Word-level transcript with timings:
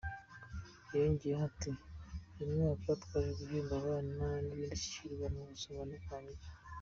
Yongeyeho 0.99 1.43
ati: 1.51 1.71
”Uyu 2.39 2.51
mwaka 2.59 2.89
twaje 3.03 3.31
guhemba 3.47 3.73
abana 3.81 4.25
b’indashyikirwa 4.51 5.25
mu 5.33 5.41
gusoma 5.49 5.83
no 5.89 5.97
kwandika”. 6.05 6.47